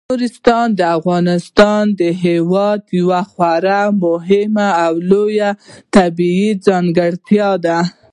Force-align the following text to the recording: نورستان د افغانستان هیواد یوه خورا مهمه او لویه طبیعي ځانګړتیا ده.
نورستان 0.09 0.67
د 0.79 0.81
افغانستان 0.97 1.85
هیواد 2.25 2.81
یوه 2.99 3.21
خورا 3.31 3.81
مهمه 4.05 4.67
او 4.85 4.93
لویه 5.09 5.51
طبیعي 5.95 6.49
ځانګړتیا 6.65 7.49
ده. 7.65 7.79